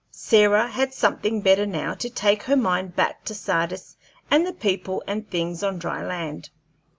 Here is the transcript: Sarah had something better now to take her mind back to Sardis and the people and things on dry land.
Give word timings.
Sarah 0.09 0.67
had 0.67 0.95
something 0.95 1.41
better 1.41 1.67
now 1.67 1.93
to 1.93 2.09
take 2.09 2.41
her 2.41 2.55
mind 2.55 2.95
back 2.95 3.23
to 3.25 3.35
Sardis 3.35 3.97
and 4.31 4.47
the 4.47 4.51
people 4.51 5.03
and 5.05 5.29
things 5.29 5.61
on 5.61 5.77
dry 5.77 6.03
land. 6.03 6.49